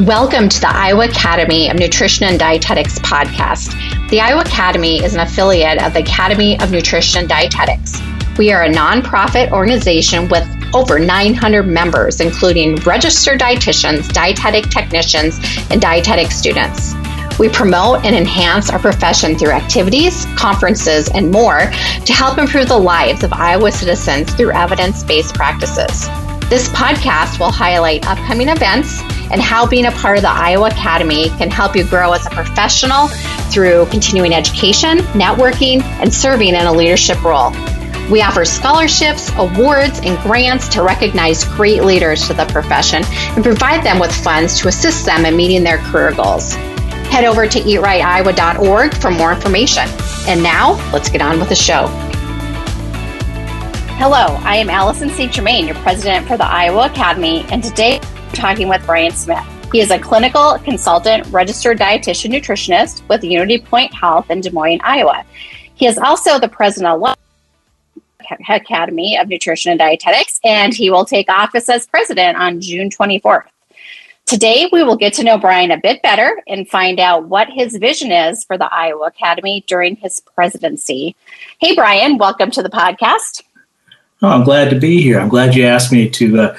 [0.00, 3.70] Welcome to the Iowa Academy of Nutrition and Dietetics podcast.
[4.10, 8.02] The Iowa Academy is an affiliate of the Academy of Nutrition and Dietetics.
[8.36, 10.44] We are a nonprofit organization with
[10.74, 15.38] over 900 members, including registered dietitians, dietetic technicians,
[15.70, 16.92] and dietetic students.
[17.38, 21.70] We promote and enhance our profession through activities, conferences, and more
[22.04, 26.08] to help improve the lives of Iowa citizens through evidence based practices.
[26.50, 31.28] This podcast will highlight upcoming events and how being a part of the Iowa Academy
[31.30, 33.08] can help you grow as a professional
[33.50, 37.50] through continuing education, networking, and serving in a leadership role.
[38.10, 43.82] We offer scholarships, awards, and grants to recognize great leaders to the profession and provide
[43.82, 46.52] them with funds to assist them in meeting their career goals.
[47.10, 49.88] Head over to eatrightiowa.org for more information.
[50.26, 51.86] And now, let's get on with the show.
[53.96, 55.32] Hello, I am Allison St.
[55.32, 58.00] Germain, your president for the Iowa Academy, and today
[58.34, 59.44] talking with Brian Smith.
[59.72, 64.80] He is a clinical consultant, registered dietitian nutritionist with Unity Point Health in Des Moines,
[64.84, 65.24] Iowa.
[65.74, 67.16] He is also the president of
[68.48, 73.46] Academy of Nutrition and Dietetics, and he will take office as president on June 24th.
[74.26, 77.76] Today, we will get to know Brian a bit better and find out what his
[77.76, 81.14] vision is for the Iowa Academy during his presidency.
[81.60, 83.42] Hey, Brian, welcome to the podcast.
[84.22, 85.20] Oh, I'm glad to be here.
[85.20, 86.56] I'm glad you asked me to uh,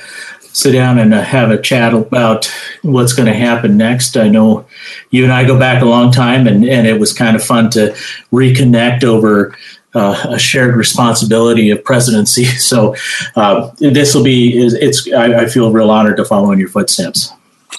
[0.56, 2.50] sit down and uh, have a chat about
[2.82, 4.16] what's going to happen next.
[4.16, 4.66] I know
[5.10, 7.70] you and I go back a long time, and, and it was kind of fun
[7.72, 7.94] to
[8.32, 9.54] reconnect over
[9.94, 12.46] uh, a shared responsibility of presidency.
[12.66, 12.96] So
[13.36, 15.12] uh, this will be it's.
[15.12, 17.32] I, I, feel real honored to follow in your footsteps.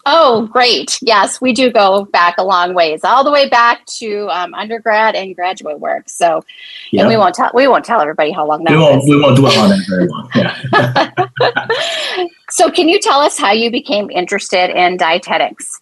[0.05, 0.99] Oh, great!
[1.01, 5.15] Yes, we do go back a long ways, all the way back to um, undergrad
[5.15, 6.09] and graduate work.
[6.09, 6.45] So,
[6.91, 7.03] yep.
[7.03, 9.09] and we won't tell we won't tell everybody how long that we won't, is.
[9.09, 10.31] We won't dwell on that very long.
[12.13, 12.27] Yeah.
[12.51, 15.81] so, can you tell us how you became interested in dietetics?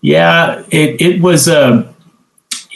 [0.00, 1.48] Yeah, it it was.
[1.48, 1.94] Um,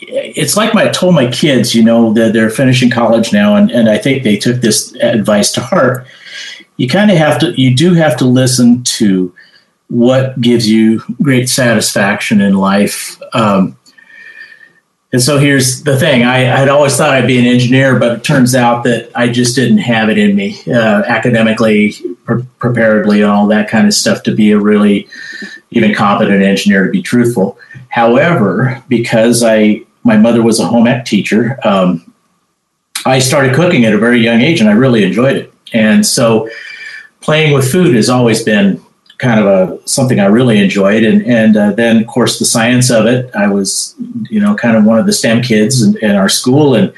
[0.06, 3.70] it's like my, I told my kids, you know, that they're finishing college now, and,
[3.70, 6.06] and I think they took this advice to heart.
[6.76, 9.32] You kind of have to, you do have to listen to
[9.88, 13.20] what gives you great satisfaction in life.
[13.32, 13.76] Um,
[15.12, 18.24] and so here's the thing I, had always thought I'd be an engineer, but it
[18.24, 23.30] turns out that I just didn't have it in me uh, academically, pre- preparedly, and
[23.30, 25.08] all that kind of stuff to be a really
[25.70, 27.56] even competent engineer, to be truthful.
[27.90, 32.12] However, because I my mother was a home ec teacher, um,
[33.06, 35.52] I started cooking at a very young age, and I really enjoyed it.
[35.72, 36.50] And so,
[37.20, 38.83] playing with food has always been
[39.24, 41.02] kind of a something I really enjoyed.
[41.02, 43.34] And and uh, then of course the science of it.
[43.34, 43.94] I was
[44.30, 46.92] you know kind of one of the STEM kids in, in our school, and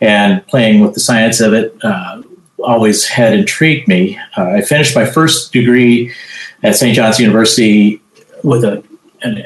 [0.00, 2.22] and playing with the science of it uh,
[2.62, 4.18] always had intrigued me.
[4.36, 6.14] Uh, I finished my first degree
[6.62, 6.94] at St.
[6.94, 8.00] John's University
[8.42, 8.82] with a.
[9.22, 9.44] An,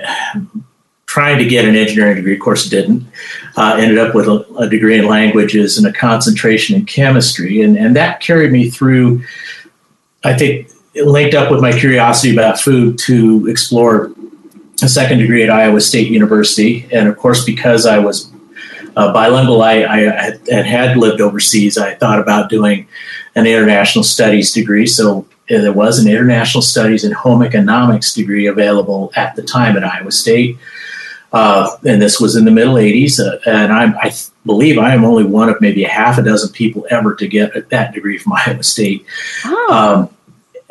[1.06, 3.02] trying to get an engineering degree, of course, didn't.
[3.56, 7.78] Uh, ended up with a, a, degree in languages and a concentration in chemistry, and
[7.78, 9.22] and that carried me through.
[10.22, 10.70] I think
[11.04, 14.12] linked up with my curiosity about food to explore
[14.82, 16.86] a second degree at Iowa State University.
[16.92, 18.30] And of course, because I was
[18.96, 21.78] uh, bilingual, I, I, had, had lived overseas.
[21.78, 22.88] I thought about doing
[23.34, 24.86] an international studies degree.
[24.86, 29.76] So uh, there was an international studies and home economics degree available at the time
[29.76, 30.58] at Iowa State.
[31.32, 33.20] Uh, and this was in the middle 80s.
[33.20, 34.12] Uh, and I'm, i
[34.46, 37.68] believe I am only one of maybe a half a dozen people ever to get
[37.68, 39.04] that degree from Iowa State.
[39.44, 40.06] Oh.
[40.08, 40.17] Um,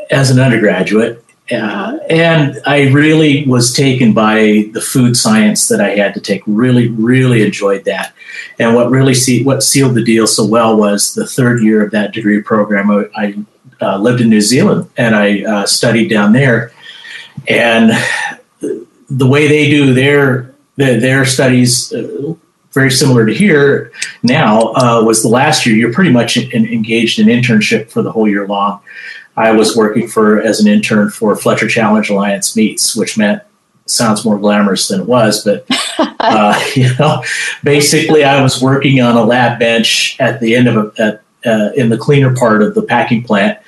[0.09, 1.23] as an undergraduate.
[1.49, 6.43] Uh, and I really was taken by the food science that I had to take.
[6.45, 8.13] Really, really enjoyed that.
[8.59, 11.91] And what really see, what sealed the deal so well was the third year of
[11.91, 12.91] that degree program.
[12.91, 13.35] I, I
[13.79, 16.73] uh, lived in New Zealand and I uh, studied down there.
[17.47, 17.91] And
[19.09, 22.35] the way they do their their, their studies, uh,
[22.71, 23.91] very similar to here
[24.21, 25.75] now, uh, was the last year.
[25.75, 28.81] You're pretty much in, engaged in internship for the whole year long.
[29.37, 33.43] I was working for as an intern for Fletcher Challenge Alliance Meats, which meant
[33.85, 35.65] sounds more glamorous than it was, but
[36.19, 37.23] uh, you know,
[37.63, 41.71] basically, I was working on a lab bench at the end of a, at, uh,
[41.75, 43.59] in the cleaner part of the packing plant,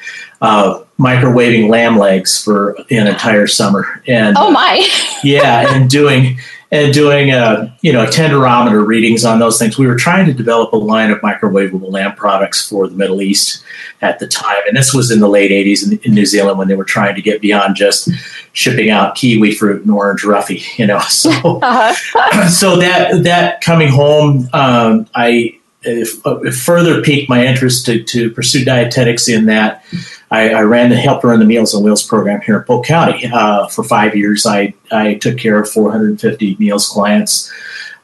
[0.42, 4.02] uh, microwaving lamb legs for an entire summer.
[4.08, 4.86] And oh my,
[5.24, 6.40] yeah, and doing
[6.72, 9.78] and doing a you know tenderometer readings on those things.
[9.78, 13.64] We were trying to develop a line of microwavable lamb products for the Middle East
[14.02, 16.68] at the time, and this was in the late '80s in, in New Zealand when
[16.68, 18.10] they were trying to get beyond just
[18.54, 20.66] shipping out kiwi fruit and orange roughy.
[20.80, 21.30] You know, so
[21.62, 22.48] uh-huh.
[22.50, 28.32] so that that coming home, um, I if, if further piqued my interest to, to
[28.32, 29.84] pursue dietetics in that
[30.32, 33.26] I, I ran the helped run the Meals on Wheels program here in Polk County
[33.32, 34.46] uh, for five years.
[34.46, 37.52] I I took care of 450 meals clients.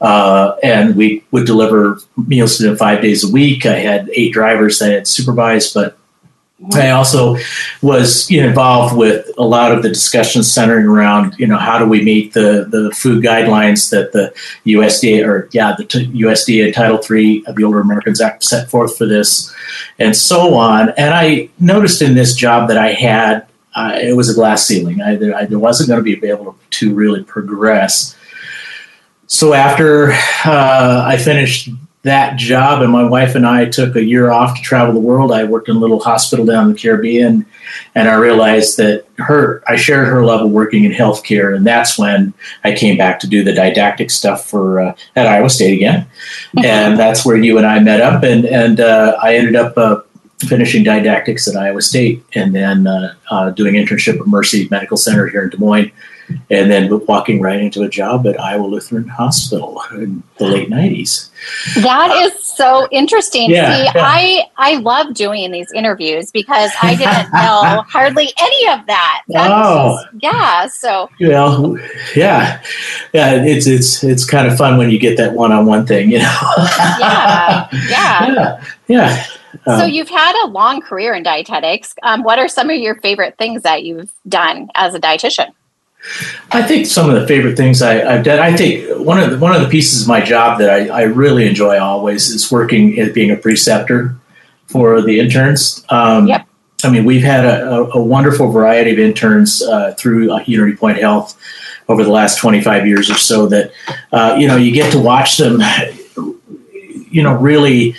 [0.01, 3.65] Uh, and we would deliver meals to them five days a week.
[3.65, 5.97] I had eight drivers that I had supervised, but
[6.73, 7.35] I also
[7.81, 12.01] was involved with a lot of the discussions centering around, you know, how do we
[12.01, 14.33] meet the, the food guidelines that the
[14.65, 19.05] USDA or yeah, the USDA Title III of the Older Americans Act set forth for
[19.05, 19.53] this,
[19.99, 20.89] and so on.
[20.97, 25.01] And I noticed in this job that I had, uh, it was a glass ceiling.
[25.01, 28.15] I, I wasn't going to be able to really progress.
[29.27, 30.11] So after
[30.45, 31.69] uh, I finished
[32.05, 35.31] that job and my wife and I took a year off to travel the world.
[35.31, 37.47] I worked in a little hospital down in the Caribbean
[37.95, 41.97] and I realized that her I shared her love of working in healthcare and that's
[41.97, 46.07] when I came back to do the didactic stuff for uh, at Iowa State again.
[46.63, 50.01] and that's where you and I met up and and uh, I ended up uh,
[50.39, 55.27] finishing didactics at Iowa State and then uh, uh, doing internship at Mercy Medical Center
[55.27, 55.91] here in Des Moines
[56.49, 61.29] and then walking right into a job at Iowa Lutheran Hospital in the late 90s.
[61.83, 63.49] That is so interesting.
[63.49, 63.91] Yeah, See, yeah.
[63.95, 69.23] I I love doing these interviews because I didn't know hardly any of that.
[69.27, 70.67] That's oh, just, yeah.
[70.67, 71.77] So well,
[72.15, 72.61] yeah,
[73.13, 73.43] yeah.
[73.43, 76.41] It's it's it's kind of fun when you get that one-on-one thing, you know.
[76.99, 79.25] yeah, yeah, yeah, yeah.
[79.65, 81.93] Um, so you've had a long career in dietetics.
[82.03, 85.53] Um, what are some of your favorite things that you've done as a dietitian?
[86.51, 88.39] I think some of the favorite things I, have done.
[88.39, 91.01] I think one of the, one of the pieces of my job that I, I
[91.03, 94.15] really enjoy always is working as being a preceptor
[94.67, 95.83] for the interns.
[95.89, 96.47] Um, yep.
[96.83, 100.75] I mean, we've had a, a, a wonderful variety of interns uh, through uh, Unity
[100.75, 101.39] Point Health
[101.87, 103.47] over the last 25 years or so.
[103.47, 103.71] That
[104.11, 105.61] uh, you know, you get to watch them,
[107.09, 107.95] you know, really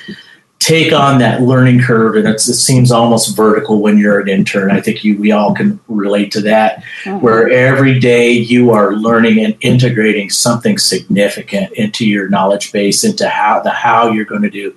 [0.59, 4.81] take on that learning curve and it seems almost vertical when you're an intern i
[4.81, 7.23] think you we all can relate to that mm-hmm.
[7.25, 13.29] where every day you are learning and integrating something significant into your knowledge base into
[13.29, 14.75] how the how you're going to do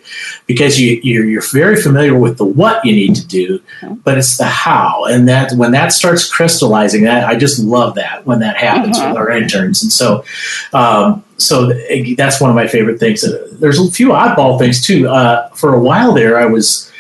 [0.47, 3.93] because you you're, you're very familiar with the what you need to do mm-hmm.
[3.95, 8.25] but it's the how and that when that starts crystallizing that i just love that
[8.25, 9.09] when that happens mm-hmm.
[9.09, 10.25] with our interns and so
[10.73, 11.71] um, so
[12.17, 13.25] that's one of my favorite things.
[13.59, 15.07] There's a few oddball things too.
[15.07, 16.91] Uh, for a while there, I was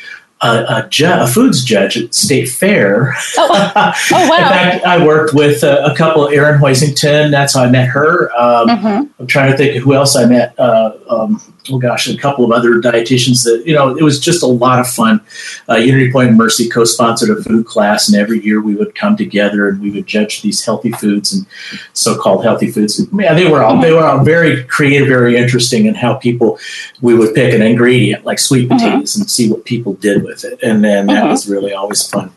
[0.41, 3.13] a, a, ju- a, foods judge at State Fair.
[3.37, 4.37] Oh, oh wow!
[4.37, 6.27] In fact, I worked with a, a couple.
[6.29, 7.31] Erin Hoisington.
[7.31, 8.31] That's how I met her.
[8.35, 9.11] Um, mm-hmm.
[9.19, 10.57] I'm trying to think of who else I met.
[10.57, 14.43] Uh, um, oh gosh, a couple of other dietitians that, you know, it was just
[14.43, 15.21] a lot of fun.
[15.67, 19.15] Uh, Unity Point Mercy co sponsored a food class, and every year we would come
[19.17, 21.45] together and we would judge these healthy foods and
[21.93, 23.01] so called healthy foods.
[23.13, 26.59] Yeah, they were all, they were all very creative, very interesting in how people,
[27.01, 28.77] we would pick an ingredient like sweet mm-hmm.
[28.77, 29.21] potatoes mm-hmm.
[29.21, 30.59] and see what people did with it.
[30.63, 31.29] And then that mm-hmm.
[31.29, 32.31] was really always fun.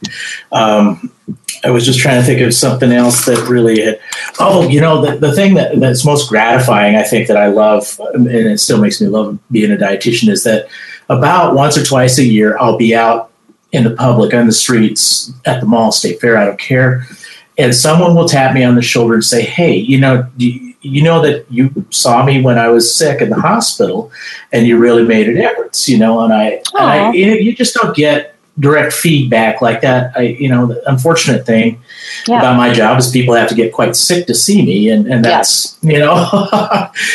[0.50, 1.12] Um,
[1.64, 4.00] I was just trying to think of something else that really had.
[4.40, 8.00] Oh, you know, the, the thing that, that's most gratifying, I think, that I love,
[8.14, 10.68] and it still makes me love being a dietitian, is that
[11.08, 13.30] about once or twice a year, I'll be out
[13.70, 17.06] in the public on the streets at the mall, state fair, I don't care.
[17.58, 21.02] And someone will tap me on the shoulder and say, Hey, you know, you, you
[21.02, 24.10] know that you saw me when I was sick in the hospital
[24.52, 27.94] and you really made a difference, you know, and I, and I you just don't
[27.94, 30.16] get direct feedback like that.
[30.16, 31.80] I, you know, the unfortunate thing
[32.26, 32.38] yeah.
[32.38, 35.24] about my job is people have to get quite sick to see me, and, and
[35.24, 35.92] that's yes.
[35.92, 36.28] you know,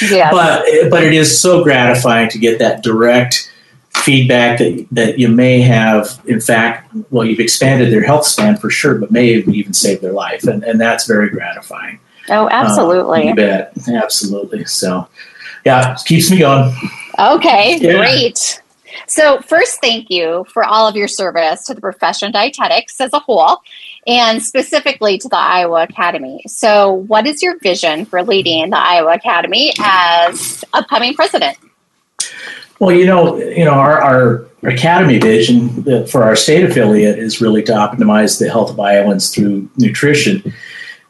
[0.09, 0.31] yes.
[0.31, 3.51] but but it is so gratifying to get that direct
[3.95, 8.69] feedback that that you may have, in fact, well, you've expanded their health span for
[8.69, 11.99] sure, but may have even saved their life, and and that's very gratifying.
[12.29, 13.21] Oh, absolutely.
[13.21, 14.65] Um, you bet, absolutely.
[14.65, 15.07] So,
[15.65, 16.75] yeah, keeps me going.
[17.17, 17.97] Okay, yeah.
[17.97, 18.61] great.
[19.05, 23.13] So, first, thank you for all of your service to the profession of dietetics as
[23.13, 23.61] a whole
[24.07, 26.41] and specifically to the Iowa Academy.
[26.47, 31.57] So, what is your vision for leading the Iowa Academy as upcoming president?
[32.79, 37.41] Well, you know, you know, our, our academy vision uh, for our state affiliate is
[37.41, 40.53] really to optimize the health of Iowans through nutrition,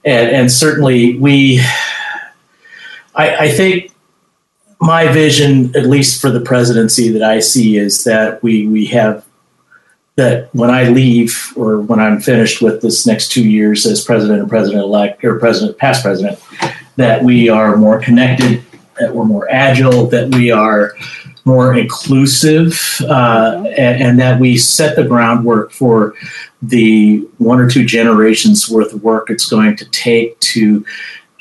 [0.05, 1.59] and, and certainly we,
[3.15, 3.91] I, I think
[4.79, 9.25] my vision, at least for the presidency that I see, is that we we have
[10.15, 14.39] that when I leave or when I'm finished with this next two years as president
[14.41, 16.39] and president elect or president past president,
[16.95, 18.63] that we are more connected,
[18.99, 20.93] that we're more agile, that we are
[21.45, 26.13] more inclusive, uh, and, and, that we set the groundwork for
[26.61, 30.85] the one or two generations worth of work it's going to take to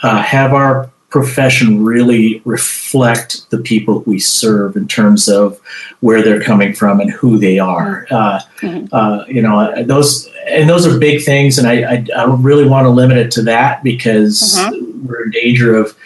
[0.02, 5.58] uh, have our profession really reflect the people we serve in terms of
[6.00, 8.06] where they're coming from and who they are.
[8.10, 8.94] Uh, mm-hmm.
[8.94, 12.84] uh, you know, those and those are big things, and I, I, I really want
[12.84, 15.06] to limit it to that because mm-hmm.
[15.06, 15.96] we're in danger of.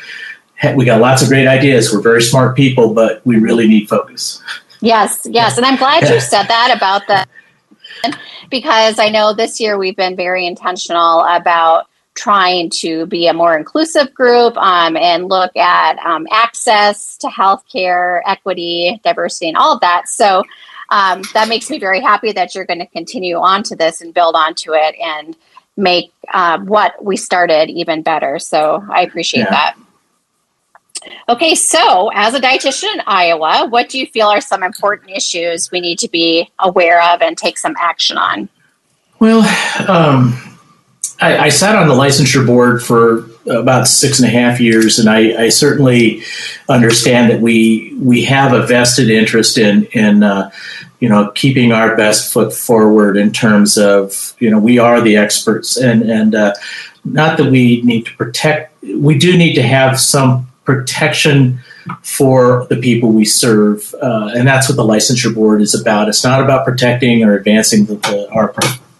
[0.76, 1.90] We got lots of great ideas.
[1.90, 4.43] We're very smart people, but we really need focus.
[4.83, 7.26] Yes, yes, and I'm glad you said that about the
[8.50, 13.57] because I know this year we've been very intentional about trying to be a more
[13.57, 19.81] inclusive group um, and look at um, access to healthcare, equity, diversity, and all of
[19.81, 20.09] that.
[20.09, 20.45] So
[20.90, 24.12] um, that makes me very happy that you're going to continue on to this and
[24.12, 25.37] build onto it and
[25.76, 28.38] make uh, what we started even better.
[28.38, 29.50] So I appreciate yeah.
[29.50, 29.76] that.
[31.29, 35.71] Okay, so as a dietitian in Iowa, what do you feel are some important issues
[35.71, 38.50] we need to be aware of and take some action on?
[39.19, 39.40] Well,
[39.88, 40.50] um,
[41.21, 45.09] I, I, sat on the licensure board for about six and a half years, and
[45.09, 46.23] I, I certainly
[46.69, 50.50] understand that we we have a vested interest in in uh,
[51.00, 55.17] you know keeping our best foot forward in terms of you know we are the
[55.17, 56.55] experts, and and uh,
[57.05, 58.75] not that we need to protect.
[58.83, 61.61] We do need to have some protection
[62.03, 66.09] for the people we serve, uh, and that's what the licensure board is about.
[66.09, 68.49] It's not about protecting or advancing the, the, our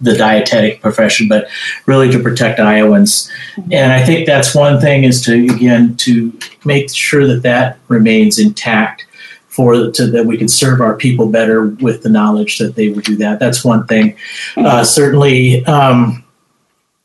[0.01, 1.49] the dietetic profession, but
[1.87, 3.31] really to protect Iowans.
[3.71, 6.33] And I think that's one thing is to again to
[6.65, 9.07] make sure that that remains intact
[9.49, 13.05] for to, that we can serve our people better with the knowledge that they would
[13.05, 13.41] do that.
[13.41, 14.17] That's one thing.
[14.57, 16.25] Uh, certainly, um,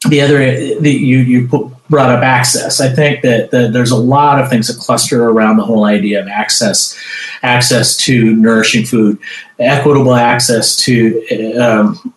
[0.08, 0.38] the other
[0.80, 2.80] the, you you put, brought up access.
[2.80, 6.22] I think that, that there's a lot of things that cluster around the whole idea
[6.22, 6.98] of access,
[7.44, 9.18] access to nourishing food,
[9.60, 12.14] equitable access to um,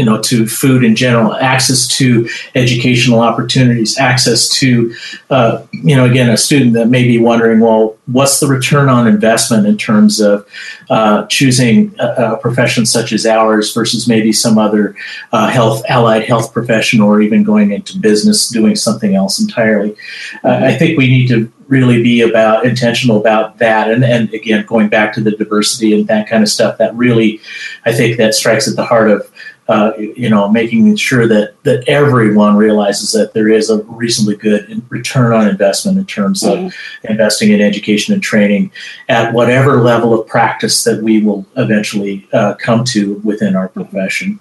[0.00, 4.94] you know to food in general access to educational opportunities access to
[5.28, 9.06] uh, you know again a student that may be wondering well what's the return on
[9.06, 10.48] investment in terms of
[10.88, 14.96] uh, choosing a, a, profession such as ours versus maybe some other
[15.32, 19.94] uh, health allied health profession or even going into business doing something else entirely?
[20.42, 23.90] Uh, i think we need to really be about intentional about that.
[23.90, 27.40] And and again going back to the diversity and that kind of stuff that really
[27.84, 29.29] i think that strikes at the heart of
[29.70, 34.82] uh, you know, making sure that that everyone realizes that there is a reasonably good
[34.90, 37.06] return on investment in terms of mm-hmm.
[37.06, 38.72] investing in education and training
[39.08, 44.40] at whatever level of practice that we will eventually uh, come to within our profession.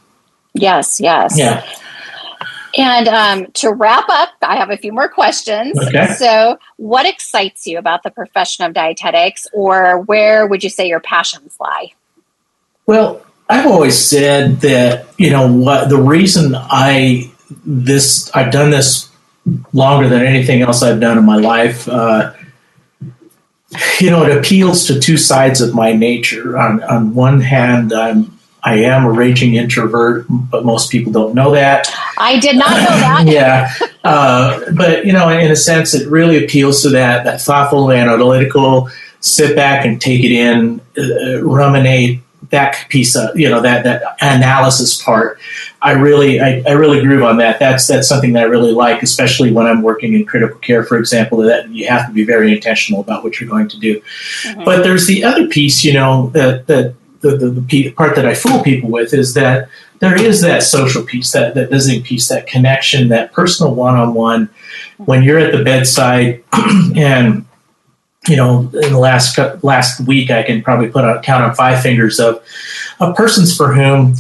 [0.56, 1.38] Yes, yes.
[1.38, 1.64] Yeah.
[2.76, 5.78] And um, to wrap up, I have a few more questions.
[5.78, 6.08] Okay.
[6.18, 11.00] So, what excites you about the profession of dietetics, or where would you say your
[11.00, 11.94] passions lie?
[12.88, 17.32] Well, I've always said that you know what the reason I
[17.66, 19.10] this I've done this
[19.74, 21.88] longer than anything else I've done in my life.
[21.88, 22.34] Uh,
[24.00, 26.58] you know, it appeals to two sides of my nature.
[26.58, 31.52] On on one hand, I'm I am a raging introvert, but most people don't know
[31.52, 31.88] that.
[32.18, 33.24] I did not know that.
[33.28, 37.92] yeah, uh, but you know, in a sense, it really appeals to that that thoughtful,
[37.92, 38.90] analytical,
[39.22, 44.02] sit back and take it in, uh, ruminate, that piece of you know that that
[44.22, 45.40] analysis part
[45.82, 47.60] i really I, I really groove on that.
[47.60, 50.98] That's that's something that i really like especially when i'm working in critical care for
[50.98, 54.02] example that you have to be very intentional about what you're going to do.
[54.02, 54.64] Mm-hmm.
[54.64, 58.34] but there's the other piece you know that that the, the, the part that i
[58.34, 62.48] fool people with is that there is that social piece that that visiting piece that
[62.48, 64.50] connection that personal one-on-one.
[64.98, 66.44] When you're at the bedside
[66.96, 67.46] and
[68.30, 71.82] you know, in the last last week, I can probably put a count on five
[71.82, 72.44] fingers of
[73.00, 74.16] of persons for whom,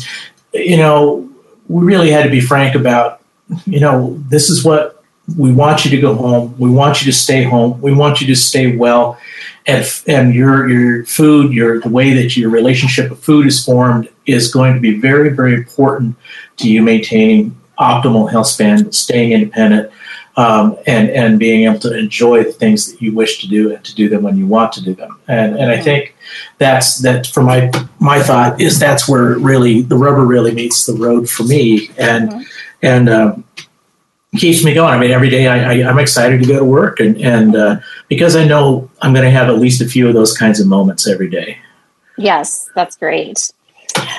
[0.54, 1.30] you know,
[1.68, 3.22] we really had to be frank about,
[3.66, 5.04] you know, this is what
[5.38, 6.56] we want you to go home.
[6.58, 7.80] We want you to stay home.
[7.82, 9.20] We want you to stay well,
[9.68, 14.10] and and your your food, your the way that your relationship with food is formed
[14.26, 16.16] is going to be very very important
[16.58, 19.92] to you maintaining optimal health span, staying independent,
[20.40, 23.84] um, and and being able to enjoy the things that you wish to do and
[23.84, 25.20] to do them when you want to do them.
[25.28, 26.16] And and I think
[26.60, 27.70] that's that for my
[28.00, 32.30] my thought is that's where really the rubber really meets the road for me and
[32.30, 32.42] mm-hmm.
[32.82, 33.44] and um,
[34.38, 34.94] keeps me going.
[34.94, 38.38] I mean, every day I, am excited to go to work and and uh, because
[38.38, 41.06] I know I'm going to have at least a few of those kinds of moments
[41.06, 41.58] every day.
[42.18, 43.52] Yes, that's great.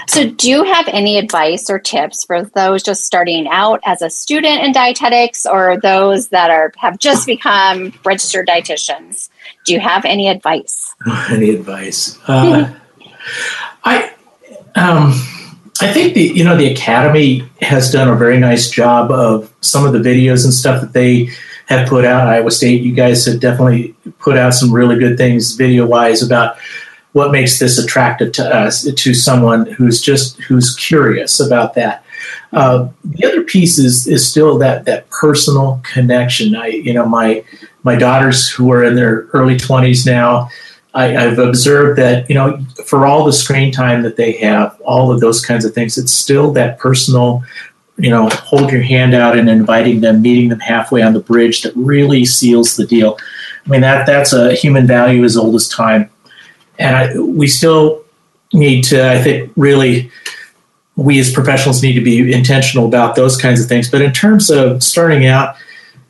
[0.08, 4.10] So, do you have any advice or tips for those just starting out as a
[4.10, 9.28] student in dietetics or those that are have just become registered dietitians?
[9.64, 10.94] Do you have any advice?
[11.30, 12.18] Any advice?
[12.26, 12.74] Uh,
[13.84, 14.12] I
[14.74, 15.12] um,
[15.80, 19.86] I think the you know the academy has done a very nice job of some
[19.86, 21.30] of the videos and stuff that they
[21.66, 22.26] have put out.
[22.26, 26.56] Iowa State, you guys have definitely put out some really good things video wise about
[27.12, 32.04] what makes this attractive to us to someone who's just who's curious about that.
[32.52, 36.54] Uh, the other piece is is still that that personal connection.
[36.54, 37.44] I you know my
[37.82, 40.48] my daughters who are in their early twenties now.
[40.92, 45.12] I, I've observed that you know for all the screen time that they have, all
[45.12, 47.44] of those kinds of things, it's still that personal
[48.00, 51.62] you know, hold your hand out and inviting them, meeting them halfway on the bridge
[51.62, 53.18] that really seals the deal.
[53.66, 56.10] I mean, that that's a human value as old as time.
[56.80, 58.04] And I, we still
[58.52, 60.10] need to, I think, really,
[60.96, 63.90] we as professionals need to be intentional about those kinds of things.
[63.90, 65.56] But in terms of starting out,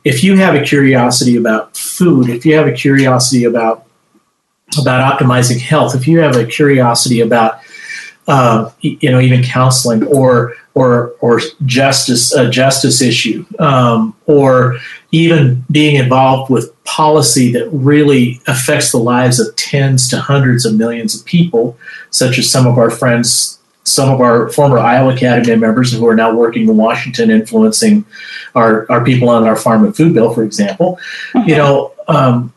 [0.03, 3.85] if you have a curiosity about food, if you have a curiosity about
[4.79, 7.59] about optimizing health, if you have a curiosity about
[8.27, 14.77] uh, you know even counseling or or or justice a justice issue um, or
[15.11, 20.75] even being involved with policy that really affects the lives of tens to hundreds of
[20.75, 21.77] millions of people,
[22.09, 26.15] such as some of our friends, some of our former Iowa Academy members who are
[26.15, 28.03] now working in Washington, influencing
[28.55, 30.99] our, our people on our farm and food bill, for example.
[31.33, 31.49] Mm-hmm.
[31.49, 32.53] You know, um,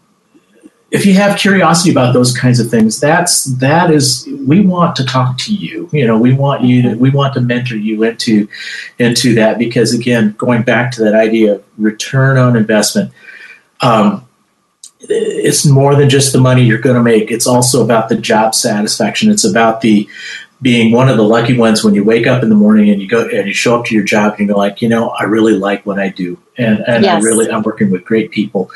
[0.90, 5.04] if you have curiosity about those kinds of things, that's that is we want to
[5.04, 5.88] talk to you.
[5.92, 8.48] You know, we want you to we want to mentor you into
[8.98, 13.12] into that because again, going back to that idea of return on investment,
[13.84, 14.26] um,
[15.00, 17.30] it's more than just the money you're going to make.
[17.30, 19.30] It's also about the job satisfaction.
[19.30, 20.08] It's about the
[20.62, 23.06] being one of the lucky ones when you wake up in the morning and you
[23.06, 25.52] go and you show up to your job and you're like, you know, I really
[25.52, 27.22] like what I do, and and yes.
[27.22, 28.70] I really I'm working with great people,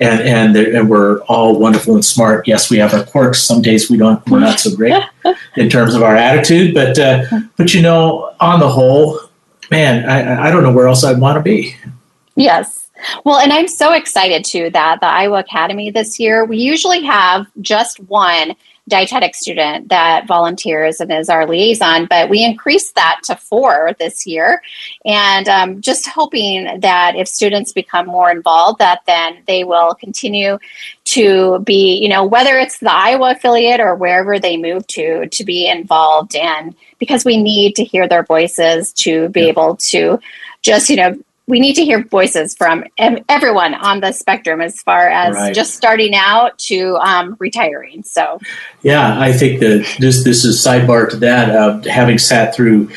[0.00, 2.48] and and and we're all wonderful and smart.
[2.48, 3.42] Yes, we have our quirks.
[3.42, 4.26] Some days we don't.
[4.30, 5.02] We're not so great
[5.56, 7.24] in terms of our attitude, but uh,
[7.58, 9.20] but you know, on the whole,
[9.70, 11.76] man, I I don't know where else I'd want to be.
[12.36, 12.83] Yes.
[13.24, 17.46] Well, and I'm so excited too that the Iowa Academy this year, we usually have
[17.60, 18.54] just one
[18.86, 24.26] dietetic student that volunteers and is our liaison, but we increased that to four this
[24.26, 24.60] year.
[25.06, 30.58] And um, just hoping that if students become more involved, that then they will continue
[31.04, 35.44] to be, you know, whether it's the Iowa affiliate or wherever they move to, to
[35.44, 39.48] be involved in, because we need to hear their voices to be yeah.
[39.48, 40.20] able to
[40.60, 45.08] just, you know, we need to hear voices from everyone on the spectrum as far
[45.08, 45.54] as right.
[45.54, 48.38] just starting out to um, retiring so.
[48.82, 52.90] Yeah i think that this this is sidebar to that uh, having sat through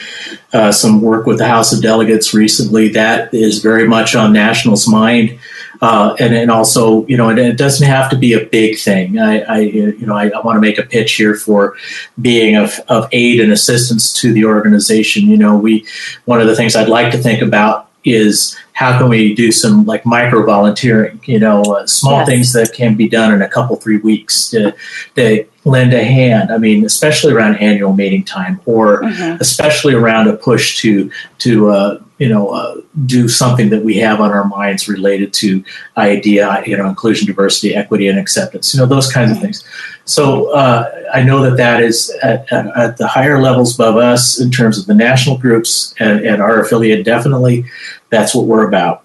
[0.54, 4.88] uh, some work with the house of delegates recently that is very much on nationals
[4.88, 5.38] mind
[5.82, 9.20] uh, and and also you know it, it, doesn't have to be a big thing.
[9.20, 11.76] I, I you know i, I want to make a pitch here for
[12.20, 15.28] being of, of aid and assistance to the organization.
[15.28, 15.86] You know we
[16.26, 19.86] one of the things i'd like to think about is how can we do some
[19.86, 22.28] like micro volunteering, you know, uh, small yes.
[22.28, 24.76] things that can be done in a couple, three weeks to,
[25.15, 26.52] to lend a hand.
[26.52, 29.41] I mean, especially around annual meeting time or mm-hmm.
[29.41, 34.22] especially around a push to, to, uh, you know, uh, do something that we have
[34.22, 35.63] on our minds related to
[35.98, 39.63] idea, you know, inclusion, diversity, equity, and acceptance, you know, those kinds of things.
[40.06, 44.39] So uh, I know that that is at, at, at, the higher levels above us
[44.39, 47.06] in terms of the national groups and, and our affiliate.
[47.06, 47.65] Definitely,
[48.10, 49.04] that's what we're about.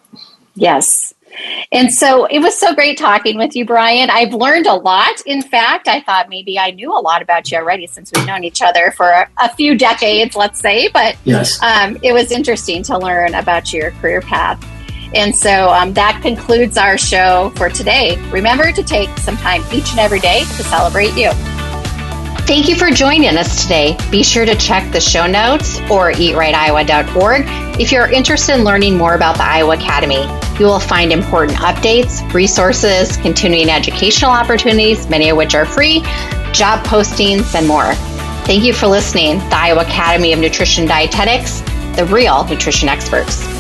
[0.55, 1.15] Yes.
[1.71, 4.11] And so it was so great talking with you, Brian.
[4.11, 5.21] I've learned a lot.
[5.25, 8.45] In fact, I thought maybe I knew a lot about you already since we've known
[8.45, 10.89] each other for a, a few decades, let's say.
[10.89, 11.61] But yes.
[11.63, 14.63] Um, it was interesting to learn about your career path.
[15.15, 18.17] And so um, that concludes our show for today.
[18.31, 21.31] Remember to take some time each and every day to celebrate you.
[22.45, 23.97] Thank you for joining us today.
[24.11, 27.45] Be sure to check the show notes or eatrightiowa.org
[27.81, 30.27] if you're interested in learning more about the Iowa Academy.
[30.59, 36.01] You will find important updates, resources, continuing educational opportunities, many of which are free,
[36.53, 37.95] job postings, and more.
[38.45, 39.39] Thank you for listening.
[39.39, 41.61] The Iowa Academy of Nutrition Dietetics,
[41.97, 43.52] the real nutrition experts.